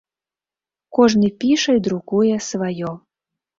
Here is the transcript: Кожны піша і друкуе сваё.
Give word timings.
Кожны 0.99 1.29
піша 1.45 1.77
і 1.81 1.85
друкуе 1.89 2.35
сваё. 2.49 2.97